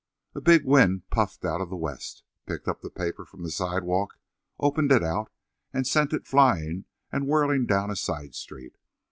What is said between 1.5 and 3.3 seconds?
of the west, picked up the paper